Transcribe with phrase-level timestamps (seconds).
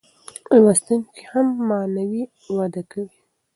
[0.61, 2.23] لوستونکی هم معنوي
[2.55, 3.15] وده کوي.